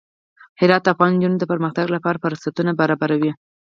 [0.59, 3.31] هرات د افغان نجونو د پرمختګ لپاره فرصتونه برابروي.